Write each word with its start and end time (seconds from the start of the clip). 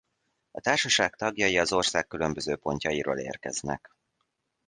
A 0.51 0.59
társaság 0.61 1.15
tagjai 1.15 1.57
az 1.57 1.73
ország 1.73 2.07
különböző 2.07 2.55
pontjairól 2.55 3.17
érkeznek. 3.17 3.95